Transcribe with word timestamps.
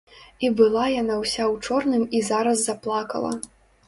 І 0.45 0.49
была 0.59 0.85
яна 1.01 1.17
ўся 1.23 1.43
ў 1.51 1.55
чорным 1.67 2.03
і 2.21 2.21
зараз 2.31 2.57
заплакала. 2.71 3.31